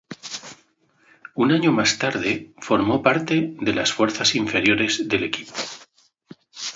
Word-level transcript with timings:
Un 1.35 1.51
año 1.51 1.71
más 1.71 1.99
tarde, 1.99 2.55
formó 2.59 3.03
parte 3.03 3.55
de 3.61 3.73
las 3.75 3.93
fuerzas 3.93 4.33
inferiores 4.33 5.07
del 5.07 5.25
equipo. 5.25 5.53